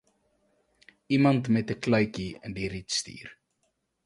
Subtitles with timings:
[1.15, 3.27] Iemand met ’n kluitjie in die riet stuur